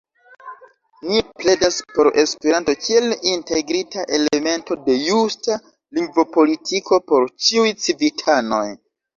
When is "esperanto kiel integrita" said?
2.21-4.07